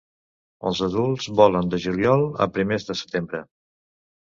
Els 0.69 0.79
adults 0.87 1.27
volen 1.41 1.69
de 1.75 1.79
juliol 1.85 2.25
a 2.47 2.51
primers 2.57 2.91
de 2.91 2.99
setembre. 3.05 3.45